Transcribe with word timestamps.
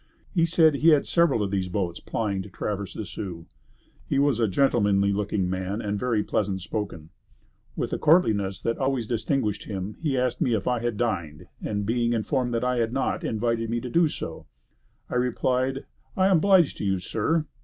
He 0.33 0.47
said 0.47 0.73
he 0.77 0.89
had 0.89 1.05
several 1.05 1.43
of 1.43 1.51
these 1.51 1.69
boats 1.69 1.99
plying 1.99 2.41
to 2.41 2.49
Traverse 2.49 2.95
des 2.95 3.05
Sioux. 3.05 3.45
He 4.03 4.17
was 4.17 4.39
a 4.39 4.47
gentlemanly 4.47 5.13
looking 5.13 5.47
man 5.47 5.79
and 5.79 5.99
very 5.99 6.23
pleasant 6.23 6.63
spoken. 6.63 7.11
With 7.75 7.91
the 7.91 7.99
courtliness 7.99 8.63
that 8.63 8.79
always 8.79 9.05
distinguished 9.05 9.65
him, 9.65 9.93
he 9.99 10.17
asked 10.17 10.41
me 10.41 10.55
if 10.55 10.67
I 10.67 10.79
had 10.79 10.97
dined 10.97 11.45
and 11.61 11.85
being 11.85 12.13
informed 12.13 12.51
that 12.55 12.63
I 12.63 12.77
had 12.77 12.93
not, 12.93 13.23
invited 13.23 13.69
me 13.69 13.79
to 13.79 13.91
do 13.91 14.09
so; 14.09 14.47
I 15.07 15.13
replied, 15.17 15.85
"I 16.17 16.29
am 16.29 16.37
obliged 16.37 16.77
to 16.77 16.83
you 16.83 16.97
sir." 16.97 17.45